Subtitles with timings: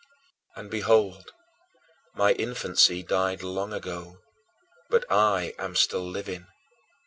[0.57, 0.63] 9.
[0.63, 1.31] And, behold,
[2.15, 4.17] my infancy died long ago,
[4.89, 6.47] but I am still living.